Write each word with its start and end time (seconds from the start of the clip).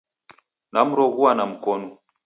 Namroghua 0.73 1.35
na 1.35 1.45
mkonu 1.45 1.97